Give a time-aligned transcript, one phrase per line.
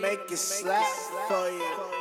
[0.00, 0.86] make it slap
[1.28, 1.97] for you.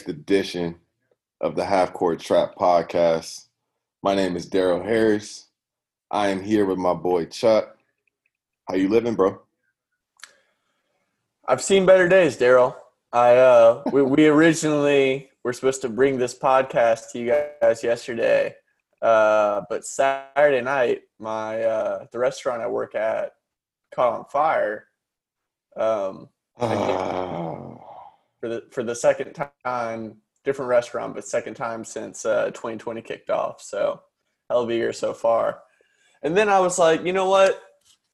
[0.00, 0.76] Next edition
[1.42, 3.48] of the Half Court Trap Podcast.
[4.02, 5.48] My name is Daryl Harris.
[6.10, 7.76] I am here with my boy Chuck.
[8.66, 9.42] How you living, bro?
[11.46, 12.76] I've seen better days, Daryl.
[13.12, 18.54] I uh, we, we originally were supposed to bring this podcast to you guys yesterday,
[19.02, 23.32] uh, but Saturday night, my uh, the restaurant I work at
[23.94, 24.86] caught on fire.
[25.76, 27.69] Um, Ah,
[28.40, 33.30] for the for the second time, different restaurant, but second time since uh, 2020 kicked
[33.30, 33.62] off.
[33.62, 34.00] So
[34.48, 35.60] hell of a year so far.
[36.22, 37.62] And then I was like, you know what?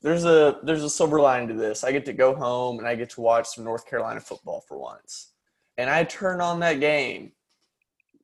[0.02, 1.84] There's a there's a silver lining to this.
[1.84, 4.78] I get to go home and I get to watch some North Carolina football for
[4.78, 5.32] once.
[5.78, 7.32] And I turn on that game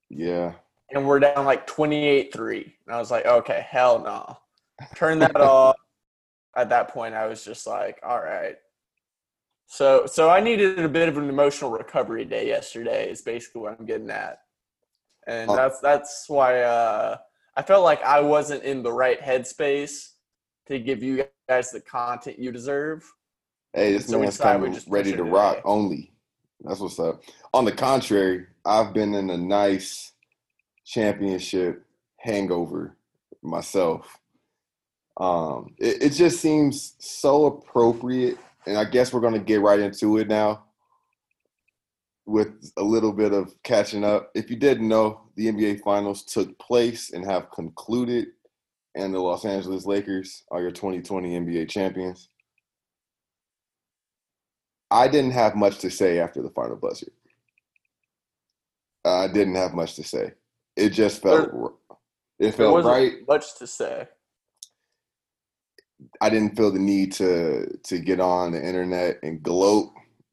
[0.09, 0.53] yeah.
[0.91, 2.65] and we're down like 28-3.
[2.87, 4.39] And I was like, okay, hell no.
[4.95, 5.77] Turn that off.
[6.55, 8.57] At that point, I was just like, all right.
[9.73, 13.81] So so I needed a bit of an emotional recovery day yesterday is basically what
[13.81, 14.41] I'm getting at.
[15.27, 15.57] And Oh.
[15.57, 17.17] that's that's why uh,
[17.57, 20.11] I felt like I wasn't in the right headspace
[20.67, 23.11] to give you guys the content you deserve.
[23.73, 25.63] Hey, this So man's kind of just ready to rock today.
[25.65, 26.13] only.
[26.61, 27.23] That's what's up.
[27.55, 30.13] On the contrary, I've been in a nice
[30.85, 31.83] championship
[32.19, 32.99] hangover
[33.41, 34.19] myself.
[35.17, 40.19] Um, it, it just seems so appropriate, and I guess we're gonna get right into
[40.19, 40.65] it now
[42.27, 44.31] with a little bit of catching up.
[44.35, 48.29] If you didn't know, the NBA Finals took place and have concluded,
[48.95, 52.29] and the Los Angeles Lakers are your 2020 NBA champions.
[54.91, 57.11] I didn't have much to say after the final buzzer.
[59.05, 60.33] I didn't have much to say.
[60.77, 63.27] It just felt There- it felt wasn't right.
[63.27, 64.09] much to say.
[66.21, 69.91] I didn't feel the need to to get on the internet and gloat.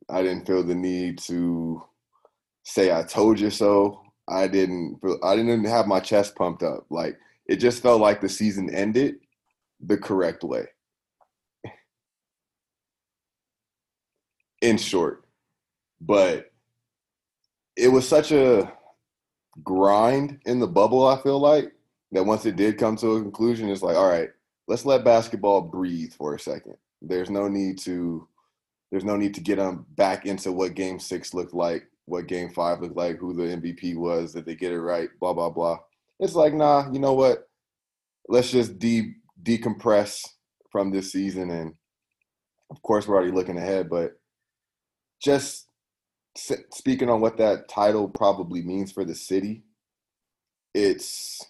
[0.10, 1.84] I didn't feel the need to
[2.64, 4.02] say I told you so.
[4.28, 6.86] I didn't feel I didn't have my chest pumped up.
[6.90, 9.16] Like it just felt like the season ended
[9.82, 10.68] the correct way.
[14.62, 15.24] In short.
[16.02, 16.52] But
[17.76, 18.72] it was such a
[19.64, 21.74] grind in the bubble, I feel like,
[22.12, 24.30] that once it did come to a conclusion, it's like, all right,
[24.70, 26.76] let's let basketball breathe for a second.
[27.02, 28.28] There's no need to
[28.92, 32.50] there's no need to get them back into what game six looked like, what game
[32.50, 35.80] five looked like, who the MVP was, did they get it right, blah blah blah.
[36.20, 37.50] It's like, nah, you know what?
[38.28, 40.26] Let's just de decompress
[40.72, 41.74] from this season and
[42.70, 44.20] of course we're already looking ahead, but
[45.20, 45.66] just
[46.36, 49.64] speaking on what that title probably means for the city,
[50.76, 51.44] it's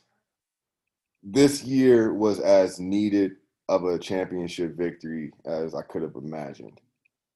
[1.23, 3.33] this year was as needed
[3.67, 6.79] of a championship victory as I could have imagined.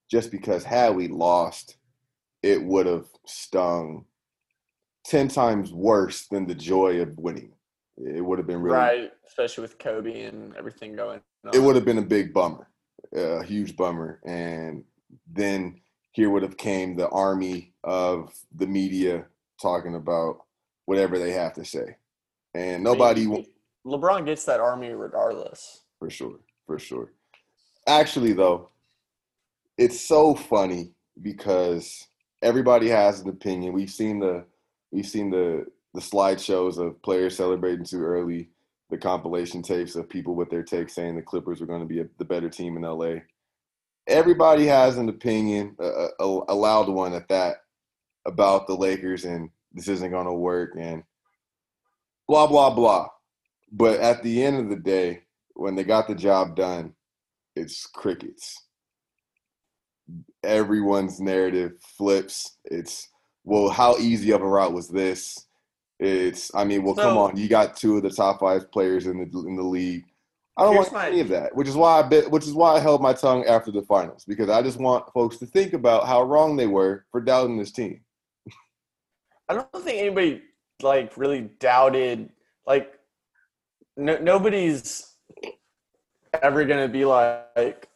[0.10, 1.78] Just because had we lost,
[2.42, 4.06] it would have stung
[5.06, 7.54] 10 times worse than the joy of winning.
[7.98, 11.52] It would have been really Right, especially with Kobe and everything going on.
[11.54, 12.68] it would have been a big bummer,
[13.14, 14.84] a huge bummer, and
[15.32, 15.80] then
[16.12, 19.26] here would have came the army of the media
[19.62, 20.40] talking about
[20.86, 21.98] whatever they have to say,
[22.54, 23.28] and nobody
[23.86, 25.82] LeBron gets that army regardless.
[26.00, 27.12] for sure, for sure.
[27.88, 28.70] Actually, though,
[29.78, 32.08] it's so funny because
[32.42, 33.74] everybody has an opinion.
[33.74, 34.46] We've seen the
[34.92, 38.50] we've seen the the slideshows of players celebrating too early,
[38.90, 42.00] the compilation tapes of people with their takes saying the Clippers were going to be
[42.00, 43.16] a, the better team in LA.
[44.08, 47.58] Everybody has an opinion, a, a, a loud one at that,
[48.26, 51.04] about the Lakers and this isn't going to work and
[52.28, 53.08] blah blah blah.
[53.76, 55.24] But at the end of the day,
[55.56, 56.94] when they got the job done,
[57.56, 58.62] it's crickets.
[60.44, 62.58] Everyone's narrative flips.
[62.66, 63.10] It's
[63.44, 65.48] well, how easy of a route was this?
[66.00, 69.18] It's I mean, well, come on, you got two of the top five players in
[69.18, 70.04] the in the league.
[70.56, 72.76] I don't want my- any of that, which is why I bet, which is why
[72.76, 76.06] I held my tongue after the finals because I just want folks to think about
[76.06, 78.02] how wrong they were for doubting this team.
[79.50, 80.44] I don't think anybody
[80.82, 82.30] like really doubted
[82.68, 83.00] like
[83.98, 85.16] no, nobody's
[86.42, 87.88] ever gonna be like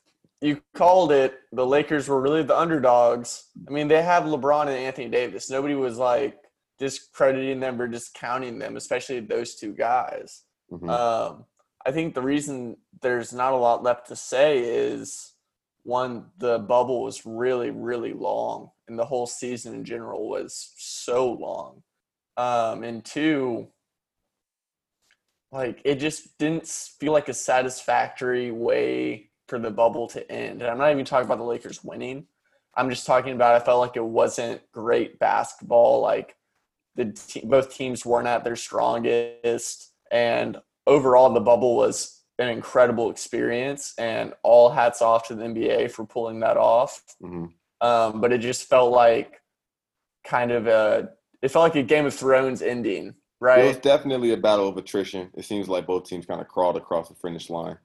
[0.41, 1.35] you called it.
[1.51, 3.45] The Lakers were really the underdogs.
[3.67, 5.49] I mean, they have LeBron and Anthony Davis.
[5.49, 6.37] Nobody was like
[6.77, 10.43] discrediting them or discounting them, especially those two guys.
[10.71, 10.89] Mhm.
[10.89, 11.45] Um,
[11.85, 15.33] I think the reason there's not a lot left to say is
[15.83, 21.31] one, the bubble was really, really long, and the whole season in general was so
[21.31, 21.81] long.
[22.35, 23.71] Um, and two,
[25.51, 30.61] like it just didn't feel like a satisfactory way for the bubble to end.
[30.61, 32.27] And I'm not even talking about the Lakers winning.
[32.75, 36.01] I'm just talking about I felt like it wasn't great basketball.
[36.01, 36.35] Like
[36.95, 43.09] the te- both teams weren't at their strongest, and overall the bubble was an incredible
[43.09, 43.93] experience.
[43.97, 47.01] And all hats off to the NBA for pulling that off.
[47.21, 47.53] Mhm.
[47.81, 49.41] Um, but it just felt like
[50.23, 51.09] kind of a
[51.41, 55.29] it felt like a Game of Thrones ending, It was definitely a battle of attrition.
[55.35, 57.77] It seems like both teams kind of crawled across the finish line.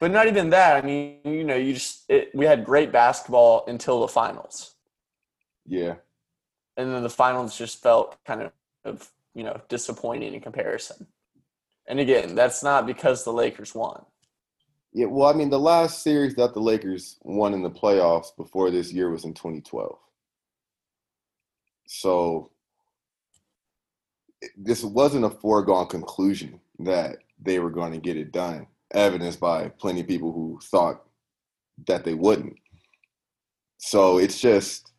[0.00, 0.82] But not even that.
[0.82, 4.74] I mean, you know, you just it, we had great basketball until the finals,
[5.64, 5.94] Yeah.
[6.76, 8.52] and then the finals just felt kind of,
[8.84, 11.06] of you know disappointing in comparison.
[11.86, 14.04] And again, that's not because the Lakers won.
[14.92, 18.70] Yeah, well, I mean, the last series that the Lakers won in the playoffs before
[18.70, 19.98] this year was in 2012.
[21.86, 22.50] So
[24.56, 29.68] this wasn't a foregone conclusion that they were going to get it done, evidenced by
[29.68, 31.02] plenty of people who thought
[31.86, 32.56] that they wouldn't.
[33.78, 34.92] So it's just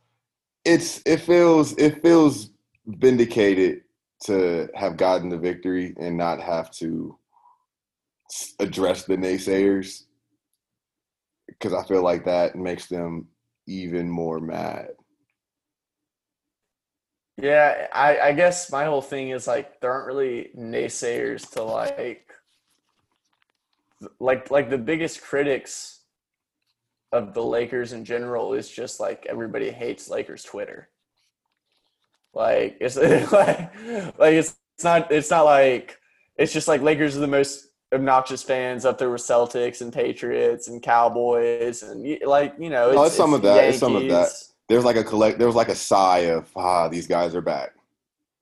[0.63, 2.49] it's it feels it feels
[2.87, 3.81] vindicated
[4.25, 7.17] to have gotten the victory and not have to
[8.59, 10.03] address the naysayers
[11.47, 13.27] because I feel like that makes them
[13.67, 14.89] even more mad.
[17.37, 22.31] Yeah, I, I guess my whole thing is like there aren't really naysayers to like
[24.19, 26.01] like like the biggest critics
[27.11, 30.89] of the Lakers in general is just like everybody hates Lakers Twitter.
[32.33, 32.95] Like it's
[33.31, 33.31] like
[34.17, 35.97] like it's it's not it's not like
[36.37, 40.67] it's just like Lakers are the most obnoxious fans up there with Celtics and Patriots
[40.67, 44.31] and Cowboys and like you know No, it's some of that, it's some of that.
[44.67, 45.37] There's like a collect.
[45.37, 47.71] There was like a sigh of ah, these guys are back.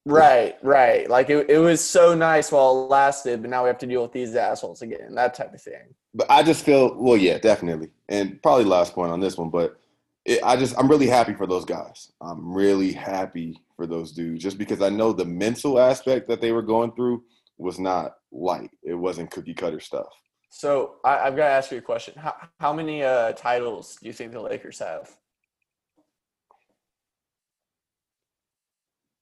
[0.06, 1.10] Right, right.
[1.10, 4.02] Like it, it was so nice while it lasted, but now we have to deal
[4.02, 5.16] with these assholes again.
[5.16, 5.96] That type of thing.
[6.14, 9.80] But I just feel well, yeah, definitely, and probably last point on this one, but
[10.26, 12.12] it, I just I'm really happy for those guys.
[12.22, 16.52] I'm really happy for those dudes, just because I know the mental aspect that they
[16.52, 17.24] were going through
[17.58, 18.72] was not light.
[18.84, 20.08] It wasn't cookie cutter stuff.
[20.50, 22.14] So I, I've got to ask you a question.
[22.18, 25.10] How how many uh, titles do you think the Lakers have?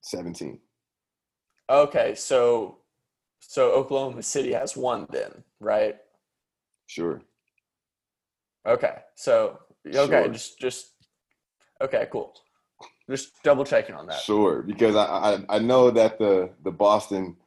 [0.01, 0.59] Seventeen.
[1.69, 2.77] Okay, so
[3.39, 5.98] so Oklahoma City has one then, right?
[6.88, 7.21] Sure.
[8.68, 10.30] Okay, so okay, Sure.
[10.30, 10.92] just just
[11.81, 12.33] okay, cool.
[13.09, 14.19] Just double checking on that.
[14.21, 17.38] Sure, because I, I I know that the the Boston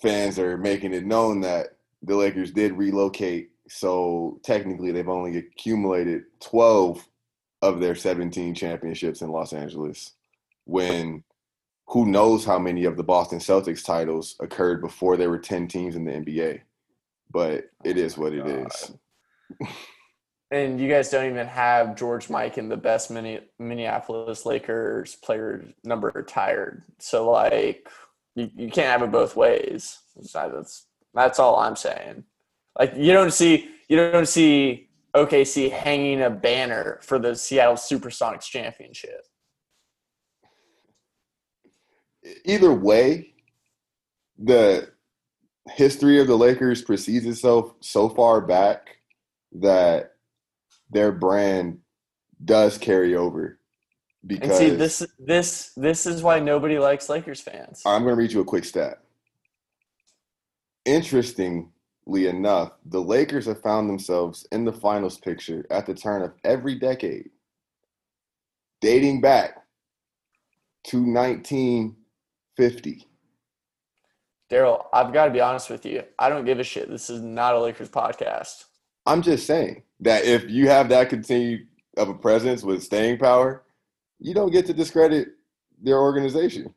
[0.00, 3.50] fans are making it known that the Lakers did relocate.
[3.68, 7.06] So technically, they've only accumulated twelve
[7.62, 10.12] of their seventeen championships in Los Angeles.
[10.64, 11.24] When
[11.92, 15.94] who knows how many of the Boston Celtics titles occurred before there were ten teams
[15.94, 16.60] in the NBA?
[17.30, 18.92] But oh it is what it is.
[20.52, 26.12] And you guys don't even have George Mikan, the best Minne- Minneapolis Lakers player number
[26.14, 26.82] retired.
[26.98, 27.88] So like
[28.34, 29.98] you, you can't have it both ways.
[30.14, 32.24] That's that's all I'm saying.
[32.78, 38.44] Like you don't see you don't see OKC hanging a banner for the Seattle Supersonics
[38.44, 39.24] championship.
[42.44, 43.34] Either way,
[44.38, 44.90] the
[45.70, 48.98] history of the Lakers precedes itself so far back
[49.52, 50.14] that
[50.90, 51.78] their brand
[52.44, 53.58] does carry over.
[54.22, 57.82] And Because see this this this is why nobody likes Lakers fans.
[57.84, 59.00] I'm going to read you a quick stat.
[60.84, 61.66] Interestingly
[62.26, 66.76] enough, the Lakers have found themselves in the finals picture at the turn of every
[66.76, 67.30] decade,
[68.80, 69.56] dating back
[70.84, 71.04] to
[72.56, 73.08] 1950.
[74.50, 76.02] Daryl, I've got to be honest with you.
[76.18, 76.90] I don't give a shit.
[76.90, 78.64] This is not a Lakers podcast.
[79.06, 81.66] I'm just saying that if you have that continued
[81.96, 83.64] of a presence with staying power,
[84.18, 85.28] you don't get to discredit
[85.82, 86.72] their organization.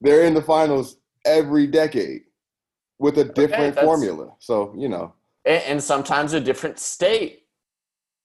[0.00, 2.22] They're in the finals every decade
[2.98, 4.34] with a different that's- formula.
[4.38, 5.14] So, you know,
[5.44, 7.44] and, and sometimes a different state.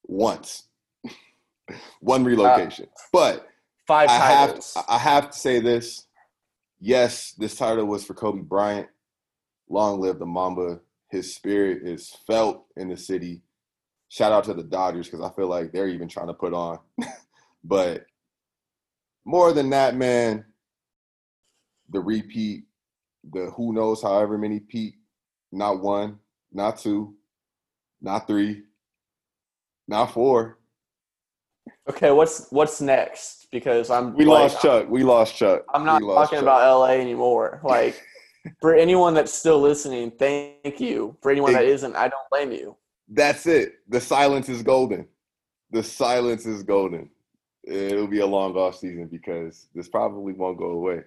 [0.04, 0.64] once
[2.00, 2.86] one relocation.
[2.86, 3.48] Uh, but
[3.86, 4.78] Five I have titles.
[4.88, 6.06] I have to say this.
[6.80, 8.88] Yes, this title was for Kobe Bryant.
[9.68, 10.80] Long live the Mamba.
[11.10, 13.42] His spirit is felt in the city.
[14.08, 16.78] shout out to the Dodgers because I feel like they're even trying to put on.
[17.64, 18.06] but
[19.24, 20.44] more than that, man,
[21.90, 22.64] the repeat,
[23.30, 24.94] the who knows however many Pete,
[25.52, 26.18] not one,
[26.52, 27.14] not two,
[28.00, 28.62] not three,
[29.86, 30.58] not four.
[31.88, 33.48] Okay, what's what's next?
[33.50, 34.88] Because I'm We like, lost Chuck.
[34.88, 35.64] We lost Chuck.
[35.74, 36.42] I'm not talking Chuck.
[36.42, 37.60] about LA anymore.
[37.64, 38.02] Like
[38.60, 41.16] for anyone that's still listening, thank you.
[41.20, 42.76] For anyone that isn't, I don't blame you.
[43.08, 43.74] That's it.
[43.88, 45.06] The silence is golden.
[45.70, 47.10] The silence is golden.
[47.64, 51.02] It'll be a long off season because this probably won't go away.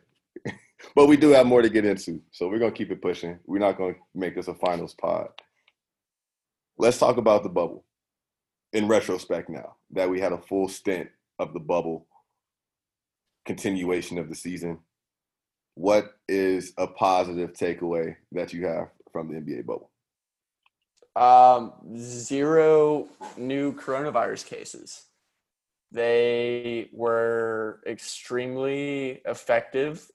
[0.96, 2.22] but we do have more to get into.
[2.32, 3.40] So we're gonna keep it pushing.
[3.46, 5.30] We're not gonna make this a finals pod.
[6.78, 7.85] Let's talk about the bubble.
[8.76, 12.08] In retrospect now that we had a full stint of the bubble
[13.46, 14.80] continuation of the season.
[15.76, 19.92] What is a positive takeaway that you have from the NBA bubble?
[21.16, 25.06] Um, zero new coronavirus cases.
[25.94, 30.12] They were extremely effective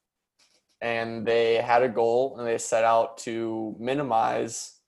[0.83, 4.80] and they had a goal and they set out to minimize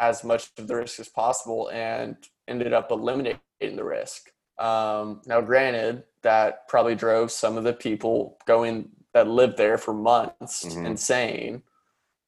[0.00, 2.16] as much of the risk as possible and
[2.48, 4.32] ended up eliminating the risk.
[4.58, 9.92] Um, now, granted, that probably drove some of the people going that lived there for
[9.92, 10.86] months Mhm.
[10.86, 11.62] insane.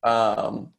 [0.02, 0.75] Um,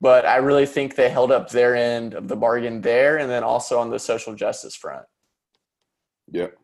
[0.00, 3.44] but I really think they held up their end of the bargain there, and then
[3.44, 5.06] also on the social justice front.
[6.28, 6.56] Yep.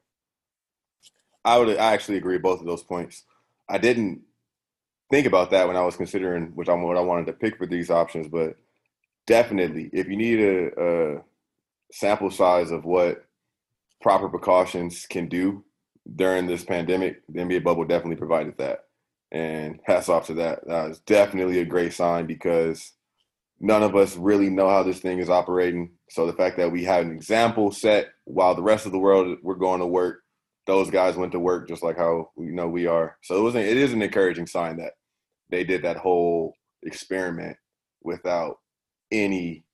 [1.45, 3.25] I would I actually agree with both of those points.
[3.68, 4.23] I didn't
[5.11, 7.66] think about that when I was considering which I'm what I wanted to pick for
[7.66, 8.56] these options, but
[9.26, 11.23] definitely if you need a, a
[11.92, 13.25] sample size of what
[14.00, 15.64] proper precautions can do
[16.14, 18.80] during this pandemic, the NBA bubble definitely provided that.
[19.33, 20.66] And hats off to that.
[20.66, 22.92] That is definitely a great sign because
[23.59, 25.92] none of us really know how this thing is operating.
[26.11, 29.38] So the fact that we had an example set while the rest of the world
[29.42, 30.21] were going to work,
[30.66, 33.16] those guys went to work just like how you know we are.
[33.23, 34.92] So it was an, it is an encouraging sign that
[35.50, 37.56] they did that whole experiment
[38.02, 38.59] without
[39.11, 39.65] any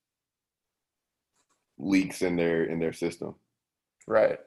[1.77, 3.35] leaks in their in their system.
[4.07, 4.39] Right.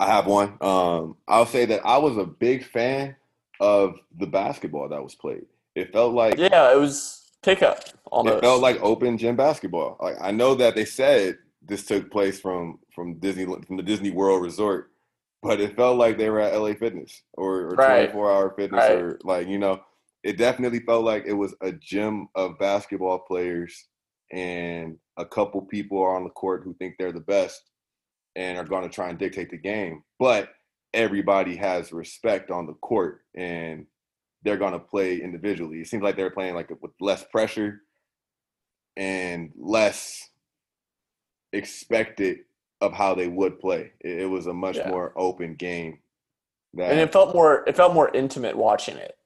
[0.00, 0.56] I have one.
[0.60, 3.16] Um, I'll say that I was a big fan
[3.60, 5.46] of the basketball that was played.
[5.74, 8.38] It felt like Yeah, it was pickup almost.
[8.38, 9.96] It felt like open gym basketball.
[10.00, 14.10] Like I know that they said this took place from from Disney from the Disney
[14.10, 14.90] World Resort,
[15.42, 18.10] but it felt like they were at LA Fitness or, or Right.
[18.10, 18.92] 24 Hour Fitness Right.
[18.92, 19.80] or like you know,
[20.24, 23.86] it definitely felt like it was a gym of basketball players
[24.32, 27.62] and a couple people are on the court who think they're the best
[28.36, 30.50] and are going to try and dictate the game, but
[30.94, 33.86] everybody has respect on the court and
[34.42, 35.80] they're going to play individually.
[35.80, 37.82] It seems like they're playing like with less pressure
[38.96, 40.28] and less
[41.52, 42.38] expected
[42.80, 43.92] of how they would play.
[44.00, 44.88] It, was a much Yeah.
[44.88, 45.98] more open game.
[46.74, 49.17] That and it felt more it felt more intimate watching it,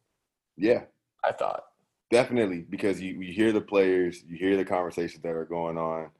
[0.57, 0.83] yeah,
[1.25, 1.65] I thought.
[2.11, 6.11] definitely because you you hear the players, you hear the conversations that are going on.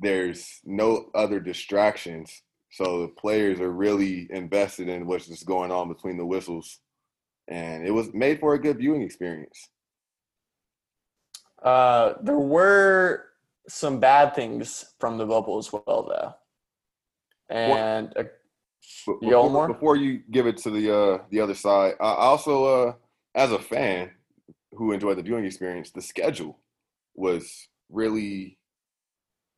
[0.00, 5.88] There's no other distractions, so the players are really invested in what's just going on
[5.88, 6.80] between the whistles,
[7.48, 9.70] and it was made for a good viewing experience.
[11.62, 13.24] Uh, there were
[13.68, 16.34] some bad things from the bubble as well, though.
[17.50, 22.26] And one before, before you give it to the uh, the other side, I I
[22.26, 22.92] also, uh,
[23.38, 24.10] as a fan
[24.72, 26.58] who enjoyed the viewing experience, the schedule
[27.14, 28.58] was really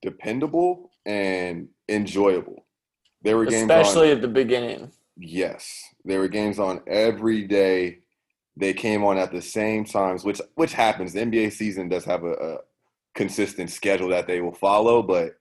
[0.02, 2.66] dependable and enjoyable.
[3.22, 4.92] There were games especially at the beginning.
[5.16, 7.98] yes, there were games on every day.
[8.56, 11.12] They came on at the same times, which which happens.
[11.12, 12.58] The NBA season does have a, a
[13.14, 15.36] consistent schedule that they will follow, but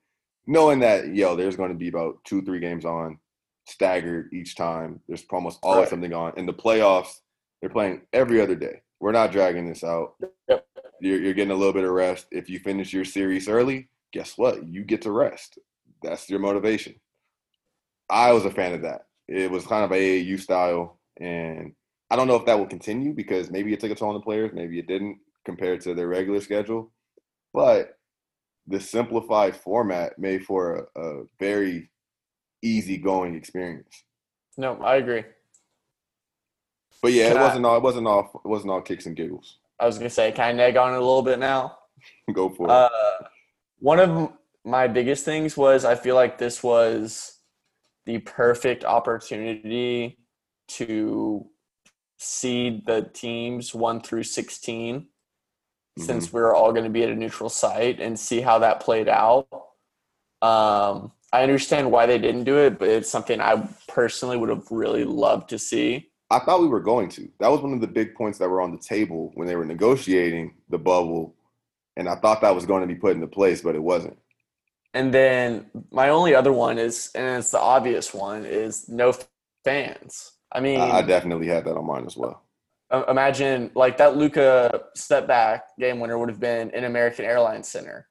[0.47, 3.19] knowing that yo, there's going to be about two three games on
[3.67, 4.99] staggered each time.
[5.07, 5.89] There's almost always Right.
[5.89, 6.33] something on.
[6.37, 7.19] In the playoffs,
[7.61, 8.81] they're playing every other day.
[8.99, 10.13] We're not dragging this out.
[10.47, 10.65] Yep.
[11.01, 12.27] You're, you're getting a little bit of rest.
[12.31, 14.67] If you finish your series early, guess what?
[14.67, 15.57] You get to rest.
[16.03, 16.95] That's your motivation.
[18.09, 19.05] I was a fan of that.
[19.27, 21.73] It was kind of AAU style, and
[22.09, 24.21] I don't know if that will continue because maybe it took a toll on the
[24.21, 26.91] players, maybe it didn't compared to their regular schedule.
[27.53, 27.93] But
[28.67, 31.89] the simplified format made for a, a very
[32.61, 34.03] easygoing experience.
[34.57, 35.23] No, I agree.
[37.01, 39.15] But yeah, Can it I- wasn't all it wasn't all it wasn't all kicks and
[39.15, 39.57] giggles.
[39.79, 41.77] I was gonna say, can I neg on it a little bit now?
[42.33, 42.71] Go for it.
[42.71, 42.89] Uh,
[43.79, 44.33] one of
[44.65, 47.37] my biggest things was I feel like this was
[48.05, 50.17] the perfect opportunity
[50.69, 51.45] to
[52.17, 55.07] seed the teams one through 16
[55.97, 58.79] since we are all going to be at a neutral site and see how that
[58.79, 59.47] played out.
[60.41, 64.71] Um, I understand why they didn't do it, but it's something I personally would have
[64.71, 66.08] really loved to see.
[66.31, 67.27] I thought we were going to.
[67.39, 69.65] That was one of the big points that were on the table when they were
[69.65, 71.35] negotiating the bubble,
[71.97, 74.17] and I thought that was going to be put into place, but it wasn't.
[74.93, 79.13] And then my only other one is, and it's the obvious one, is no
[79.63, 80.31] fans.
[80.51, 82.43] I mean, I, definitely had that on mine as well.
[83.07, 88.07] Imagine like that Luka step back game winner would have been in American Airlines Center.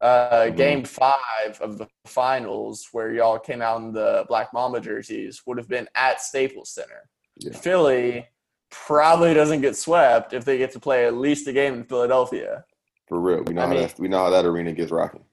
[0.00, 0.56] Uh, mm-hmm.
[0.56, 5.58] Game five of the finals, where y'all came out in the Black Mamba jerseys, would
[5.58, 7.08] have been at Staples Center.
[7.44, 7.56] Yeah.
[7.56, 8.28] Philly
[8.70, 12.64] probably doesn't get swept if they get to play at least a game in Philadelphia.
[13.08, 15.24] For real, we know I how mean, that we know how that arena gets rocking.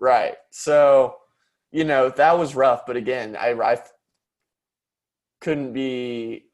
[0.00, 0.34] Right.
[0.50, 1.16] So,
[1.70, 3.78] you know that was rough, but again, I, I
[5.40, 6.46] couldn't be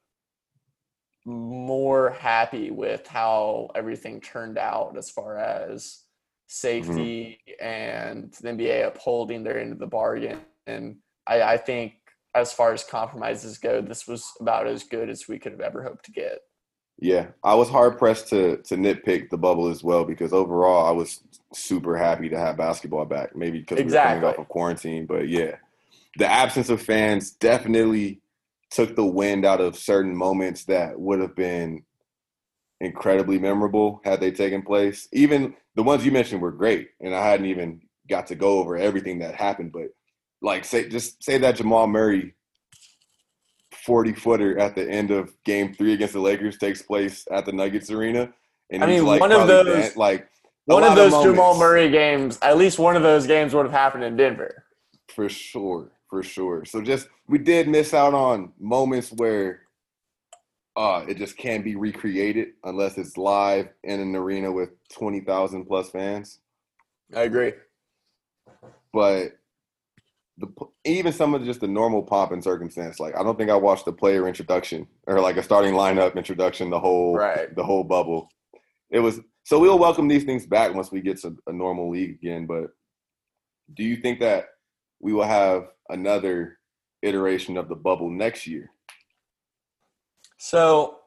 [1.24, 6.02] more happy with how everything turned out as far as
[6.46, 7.66] safety mm-hmm.
[7.66, 10.40] and the NBA upholding their end of the bargain.
[10.66, 10.96] And
[11.26, 11.94] I, I think
[12.36, 15.82] as far as compromises go, this was about as good as we could have ever
[15.82, 16.40] hoped to get.
[16.98, 20.92] Yeah, I was hard pressed to to nitpick the bubble as well because overall I
[20.92, 21.20] was
[21.52, 23.36] super happy to have basketball back.
[23.36, 24.14] Maybe because exactly.
[24.14, 25.56] we were coming off of quarantine, but yeah,
[26.16, 28.20] the absence of fans definitely
[28.70, 31.84] took the wind out of certain moments that would have been
[32.80, 35.08] incredibly memorable had they taken place.
[35.12, 38.76] Even the ones you mentioned were great, and I hadn't even got to go over
[38.76, 39.72] everything that happened.
[39.72, 39.88] But
[40.46, 42.34] like, say just say that Jamal Murray
[43.84, 47.52] forty footer at the end of Game Three against the Lakers takes place at the
[47.52, 48.32] Nuggets arena,
[48.70, 50.28] and I mean, like one of those like
[50.64, 52.38] one of those of Jamal Murray games.
[52.40, 54.64] At least one of those games would have happened in Denver
[55.16, 56.64] for sure, for sure.
[56.64, 59.62] So just we did miss out on moments where
[60.76, 65.88] uh, it just can't be recreated unless it's live in an arena with 20,000 plus
[65.90, 66.40] fans.
[67.14, 67.54] I agree.
[68.92, 69.38] But
[70.38, 70.48] the
[70.84, 73.86] even some of just the normal pomp and circumstance, like I don't think I watched
[73.86, 77.54] the player introduction or like a starting lineup introduction the whole right.
[77.54, 78.28] the whole bubble.
[78.90, 82.18] It was so we'll welcome these things back once we get to a normal league
[82.22, 82.46] again.
[82.46, 82.66] But
[83.74, 84.46] do you think that
[85.00, 86.58] we will have another
[87.02, 88.70] iteration of the bubble next year?
[90.38, 90.98] So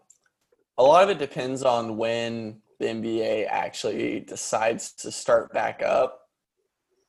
[0.77, 6.21] a lot of it depends on when the NBA actually decides to start back up.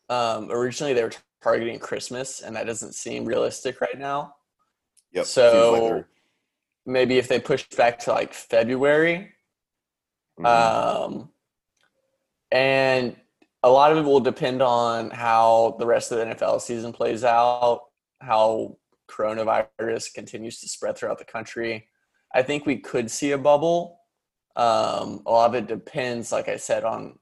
[0.09, 4.35] Um, originally, they were targeting Christmas, and that doesn't seem realistic right now.
[5.12, 5.26] Yep.
[5.26, 6.05] So like
[6.87, 9.33] maybe if they push back to like February,
[10.38, 10.46] mm-hmm.
[10.46, 11.31] um,
[12.50, 13.16] and
[13.62, 17.24] a lot of it will depend on how the rest of the NFL season plays
[17.24, 17.83] out,
[18.20, 18.76] how
[19.09, 21.88] coronavirus continues to spread throughout the country.
[22.35, 23.98] I think we could see a bubble.
[24.57, 27.18] Um, a lot of it depends, like I said, on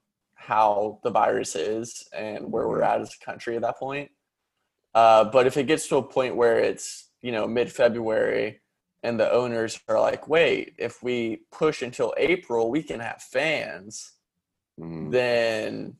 [0.49, 4.09] how the virus is and where we're at as a country at that point.
[4.95, 8.59] Uh, but if it gets to a point where it's you know mid February
[9.03, 14.13] and the owners are like, wait, if we push until April, we can have fans,
[14.81, 15.11] mm-hmm.
[15.11, 15.95] then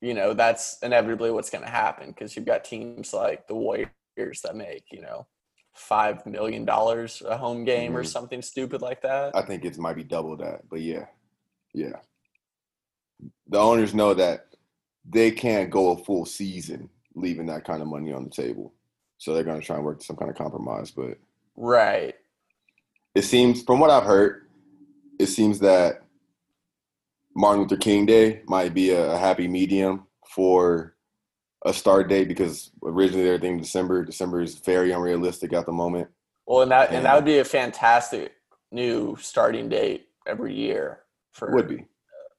[0.00, 4.40] you know that's inevitably what's going to happen because you've got teams like the Warriors
[4.42, 5.26] that make you know
[5.74, 8.00] five million dollars a home game mm-hmm.
[8.00, 9.36] or something stupid like that.
[9.36, 11.06] I think it might be double that, but yeah,
[11.74, 12.00] yeah.
[13.48, 14.46] The owners know that
[15.08, 18.74] they can't go a full season leaving that kind of money on the table,
[19.18, 20.90] so they're going to try and work some kind of compromise.
[20.90, 21.18] But
[21.56, 22.14] right,
[23.14, 24.46] it seems from what I've heard,
[25.18, 26.02] it seems that
[27.34, 30.94] Martin Luther King Day might be a happy medium for
[31.64, 34.04] a start date because originally they were thinking December.
[34.04, 36.08] December is very unrealistic at the moment.
[36.46, 38.32] Well, and that and, and that would be a fantastic
[38.70, 41.00] new starting date every year.
[41.32, 41.84] For would be,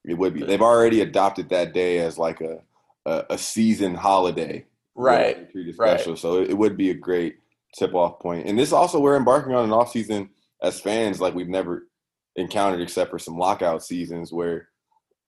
[0.06, 0.44] it would be.
[0.44, 2.60] They've already adopted that day as like a
[3.06, 5.50] a, a season holiday, right?
[5.52, 6.20] Treat it special, right.
[6.20, 7.38] so it, it would be a great
[7.78, 8.48] tip off point.
[8.48, 10.30] And this also we're embarking on an off season
[10.62, 11.88] as fans like we've never
[12.36, 14.70] encountered except for some lockout seasons where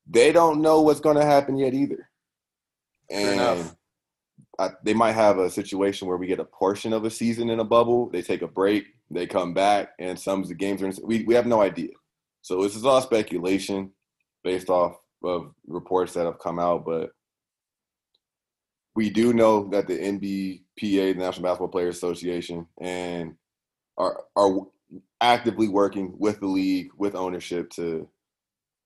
[0.07, 2.09] they don't know what's going to happen yet either.
[3.11, 3.71] And
[4.59, 7.59] I, they might have a situation where we get a portion of a season in
[7.59, 8.09] a bubble.
[8.09, 10.87] They take a break, they come back, and some of the games are.
[10.87, 11.91] In, we we have no idea.
[12.41, 13.91] So this is all speculation
[14.43, 17.11] based off of reports that have come out, but
[18.95, 23.35] we do know that the NBPA, the National Basketball Players Association, and
[23.97, 24.61] are are
[25.21, 28.09] actively working with the league, with ownership to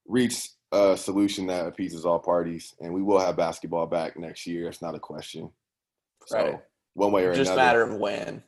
[0.08, 4.68] reach a solution that appeases all parties, and we will have basketball back next year.
[4.68, 5.52] It's not a question.
[6.26, 6.60] So right.
[6.94, 7.62] one way or Just another.
[7.62, 8.44] Just matter of when.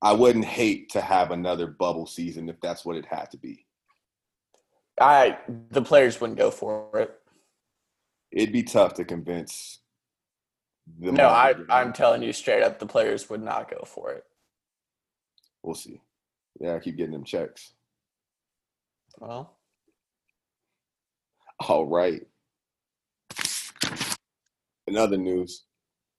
[0.00, 3.66] I wouldn't hate to have another bubble season if that's what it had to be.
[5.00, 5.38] I
[5.70, 7.20] the players wouldn't go for it.
[8.30, 9.80] It'd be tough to convince
[10.98, 14.24] the No, I, I'm telling you straight up, the players would not go for it.
[15.62, 16.00] We'll see.
[16.60, 17.72] Yeah, I keep getting them checks.
[19.18, 19.56] Well,
[21.68, 22.22] All right.
[24.86, 25.64] In other news,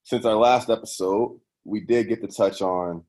[0.03, 3.03] since our last episode, we did get to touch on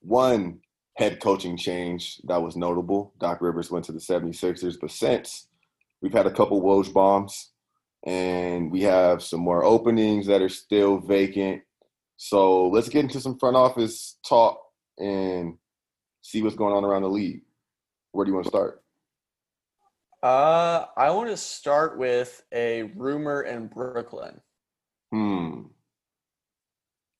[0.00, 0.60] one
[1.00, 3.14] head coaching change that was notable.
[3.18, 5.48] Doc Rivers went to the 76ers, but since
[6.02, 7.52] we've had a couple Woj bombs
[8.06, 11.62] and we have some more openings that are still vacant.
[12.18, 14.60] So let's get into some front office talk
[14.98, 15.56] and
[16.20, 17.40] see what's going on around the league.
[18.12, 18.82] Where do you want to start?
[20.22, 24.38] uh, I want to start with a rumor in Brooklyn.
[25.10, 25.62] Hmm.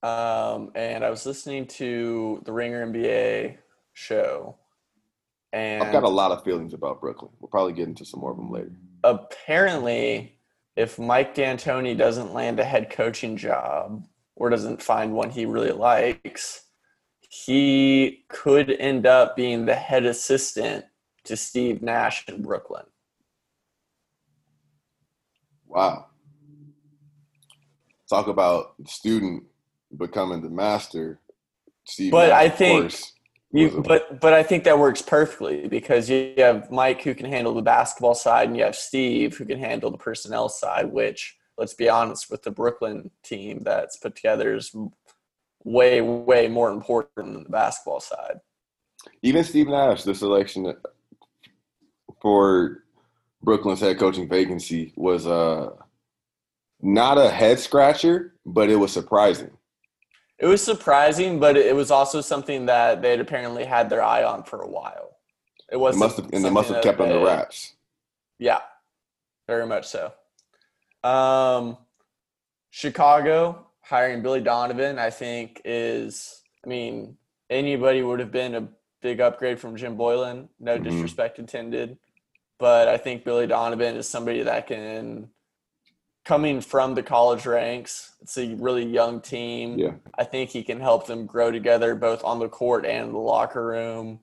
[0.03, 3.57] Um, and I was listening to the Ringer NBA
[4.01, 4.57] show,
[5.53, 7.31] and I've got a lot of feelings about Brooklyn.
[7.39, 8.73] We'll probably get into some more of them later.
[9.05, 10.39] apparently,
[10.77, 15.73] if Mike D'Antoni doesn't land a head coaching job or doesn't find one he really
[15.73, 16.63] likes,
[17.29, 20.85] he could end up being the head assistant
[21.25, 22.85] to Steve Nash in Brooklyn.
[25.67, 26.07] Wow.
[28.09, 29.45] Talk about the student
[29.97, 31.21] becoming the master.
[31.85, 33.13] Steve But Nash, I think- course,
[33.53, 37.53] You, but but I think that works perfectly because you have Mike who can handle
[37.53, 40.93] the basketball side, and you have Steve who can handle the personnel side.
[40.93, 44.75] Which, let's be honest, with the Brooklyn team that's put together is
[45.65, 48.41] way way more important than the basketball side.
[49.23, 50.75] even Steve Nash, the selection
[52.23, 52.85] for
[53.43, 55.71] Brooklyn's head coaching vacancy was uh,
[56.81, 59.51] not a head scratcher, but it was surprising.
[60.41, 64.25] It was surprising, but it was also something that they had apparently had their eye
[64.25, 65.19] on for a while.
[65.71, 67.75] It was must have, and they must have kept under wraps.
[68.39, 68.61] Yeah,
[69.47, 70.13] very much so.
[71.05, 71.77] Um,
[72.71, 76.43] Chicago hiring Billy Donovan, I think, is.
[76.65, 77.17] I mean,
[77.51, 78.69] anybody would have been a
[79.03, 80.49] big upgrade from Jim Boylen.
[80.59, 80.85] No Mhm.
[80.85, 81.99] disrespect intended,
[82.59, 85.31] but I think Billy Donovan is somebody that can,
[86.25, 89.79] coming from the college ranks, it's a really young team.
[89.79, 89.95] Yeah.
[90.19, 93.67] I think he can help them grow together both on the court and the locker
[93.67, 94.21] room.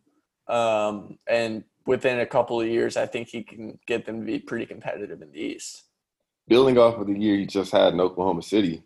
[0.48, 4.40] Um, and within a couple of years, I think he can get them to be
[4.40, 5.84] pretty competitive in the East.
[6.48, 8.84] Building off of the year he just had in Oklahoma City,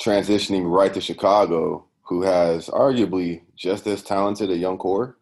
[0.00, 5.18] transitioning right to Chicago, who has arguably just as talented a young core,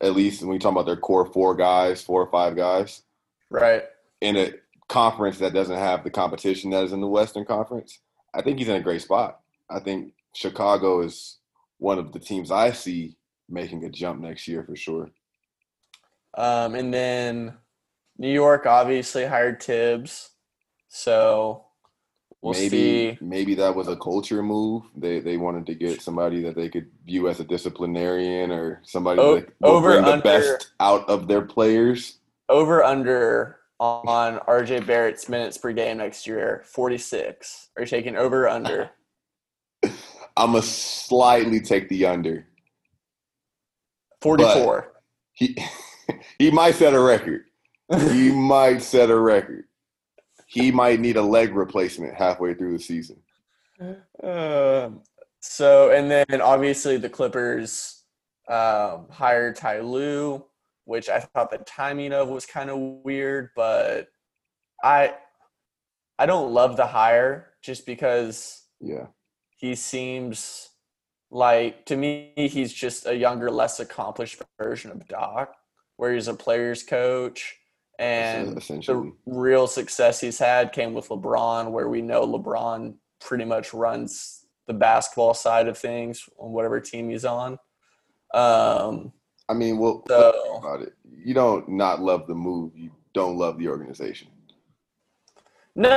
[0.00, 3.02] at least when you talk about their core four guys, four or five guys,
[3.50, 3.84] Right.
[4.22, 4.52] in a
[4.90, 8.00] conference that doesn't have the competition that is in the Western Conference,
[8.34, 9.40] I think he's in a great spot.
[9.70, 11.38] I think Chicago is
[11.78, 13.16] one of the teams I see
[13.48, 15.10] making a jump next year for sure.
[16.36, 17.54] Um, and then
[18.18, 20.30] New York obviously hired Thibs.
[20.88, 21.66] So
[22.42, 23.18] we'll maybe see.
[23.20, 24.82] maybe that was a culture move.
[24.96, 29.20] They they wanted to get somebody that they could view as a disciplinarian or somebody
[29.20, 32.18] O- that over, bring the under- best out of their players.
[32.48, 37.70] Over under on RJ Barrett's minutes per game next year, 46.
[37.76, 38.90] Are you taking over or under?
[40.36, 42.46] I'm gonna slightly take the under.
[44.20, 44.92] 44.
[45.32, 45.56] He
[46.38, 47.44] he might set a record.
[48.12, 49.64] He might set a record.
[50.46, 53.16] He might need a leg replacement halfway through the season.
[54.22, 55.02] Um,
[55.40, 58.04] so, and then obviously the Clippers
[58.48, 60.44] um, hired Ty Lue,
[60.90, 64.08] which I thought the timing of was kind of weird, but
[64.82, 65.14] I
[66.18, 69.06] I don't love the hire just because Yeah.
[69.56, 70.68] he seems
[71.30, 75.54] like to me he's just a younger, less accomplished version of Doc,
[75.96, 77.56] where he's a players coach
[78.00, 83.72] and the real success he's had came with LeBron, where we know LeBron pretty much
[83.72, 87.58] runs the basketball side of things on whatever team he's on.
[88.34, 89.12] Um,
[89.50, 90.94] I mean, well, so about it.
[91.24, 92.70] You don't not love the move.
[92.76, 94.28] You don't love the organization.
[95.74, 95.90] no,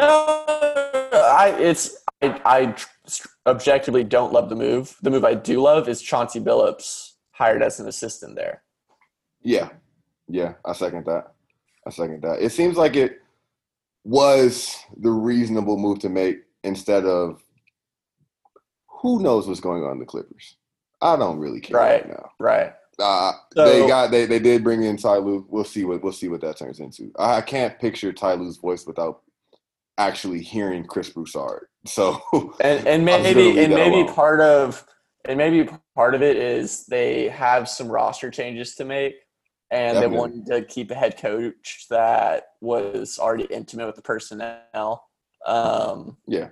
[1.13, 2.75] I it's I, I
[3.49, 4.95] objectively don't love the move.
[5.03, 8.63] The move I do love is Chauncey Billups hired as an assistant there.
[9.43, 9.69] Yeah,
[10.27, 11.33] yeah, I second that.
[11.85, 12.41] I second that.
[12.41, 13.21] It seems like it
[14.03, 17.43] was the reasonable move to make instead of
[18.87, 20.55] who knows what's going on in the Clippers.
[21.01, 22.07] I don't really care right, Right.
[22.09, 22.29] now.
[22.39, 22.73] Right.
[22.99, 25.45] Uh, So- they got they, they did bring in Ty Lue.
[25.49, 27.11] We'll see what we'll see what that turns into.
[27.17, 29.21] I, I can't picture Ty Lue's voice without
[29.97, 31.67] actually hearing Chris Broussard.
[31.85, 32.21] So
[32.61, 34.13] and and I'm just gonna maybe and maybe alone.
[34.13, 34.85] part of
[35.25, 39.15] and maybe part of it is they have some roster changes to make
[39.71, 40.15] and Definitely.
[40.15, 45.07] they wanted to keep a head coach that was already intimate with the personnel
[45.47, 46.49] um yeah,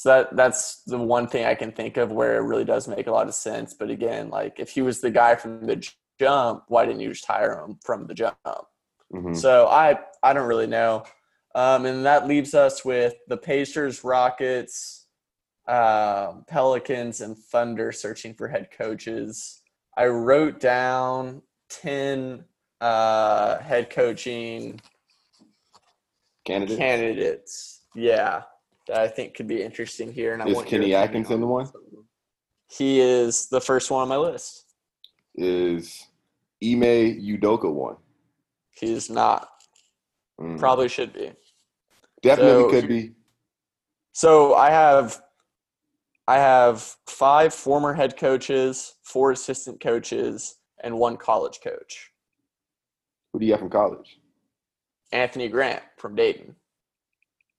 [0.00, 3.06] So that that's the one thing I can think of where it really does make
[3.06, 3.74] a lot of sense.
[3.74, 5.86] But again, like if he was the guy from the
[6.18, 8.38] jump, why didn't you just hire him from the jump?
[9.12, 9.36] Mhm.
[9.36, 11.04] So I I don't really know.
[11.54, 15.04] Um, and that leaves us with the Pacers, Rockets,
[15.68, 19.60] um, Pelicans, and Thunder searching for head coaches.
[19.98, 22.46] I wrote down ten
[22.80, 24.80] uh, head coaching
[26.46, 26.78] Candidate.
[26.78, 27.82] candidates.
[27.94, 28.44] Yeah,
[28.90, 30.34] that I think could be interesting here.
[30.34, 31.68] And I Is Kenny Atkinson the one?
[32.68, 34.64] He is the first one on my list.
[35.36, 36.06] Is
[36.62, 37.96] Ime Udoka one?
[38.72, 39.48] He's not.
[40.40, 40.58] Mm.
[40.58, 41.32] Probably should be.
[42.22, 43.12] Definitely So- could be.
[44.12, 45.22] So I have
[46.26, 52.10] I have five former head coaches, four assistant coaches, and one college coach.
[53.32, 54.18] Who do you have from college?
[55.12, 56.56] Anthony Grant from Dayton.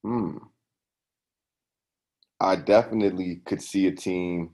[0.04, 0.38] Hmm.
[2.42, 4.50] I definitely could see a team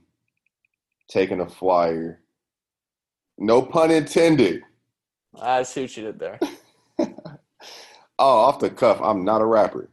[1.08, 2.20] taking a flyer.
[3.38, 4.62] No pun intended.
[5.40, 6.38] I see what you did there.
[8.20, 9.90] Oh, off the cuff, I'm not a rapper.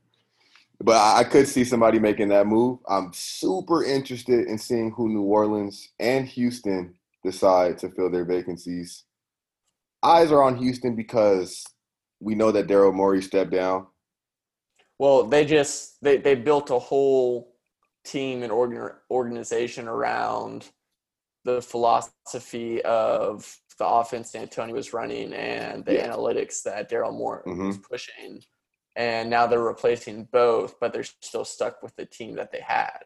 [0.81, 2.79] But I could see somebody making that move.
[2.89, 9.03] I'm super interested in seeing who New Orleans and Houston decide to fill their vacancies.
[10.01, 11.63] Eyes are on Houston because
[12.19, 13.85] we know that Daryl Morey stepped down.
[14.97, 17.54] Well, they just they, they built a whole
[18.05, 20.69] team and organ, organization around
[21.43, 26.07] the philosophy of the offense D'Antoni was running and the Yeah.
[26.07, 27.83] analytics that Daryl Morey was Mhm.
[27.83, 28.43] pushing.
[28.95, 32.99] And now they're replacing both, but they're still stuck with the team that they had.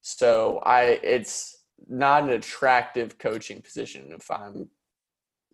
[0.00, 4.70] So I it's not an attractive coaching position if I'm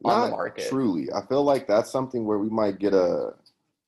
[0.04, 0.68] on the Not market.
[0.68, 1.10] truly.
[1.12, 3.34] I feel like that's something where we might get a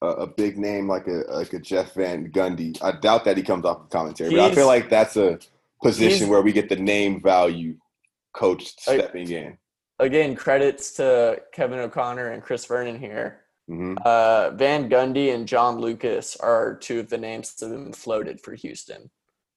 [0.03, 2.77] a, a big name like a like a Jeff Van Gundy.
[2.83, 5.39] I doubt that he comes off of commentary, but I feel like that's a
[5.83, 7.77] position where we get the name value
[8.35, 9.59] coach I- stepping in.
[9.99, 13.43] Again, credits to Kevin O'Connor and Chris Vernon here.
[13.69, 17.93] hmm Uh, Van Gundy and John Lucas are two of the names that have been
[17.93, 19.11] floated for Houston.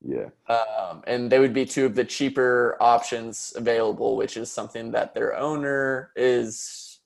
[0.08, 0.30] Yeah.
[0.48, 5.16] Um, and they would be two of the cheaper options available, which is something that
[5.16, 7.00] their owner is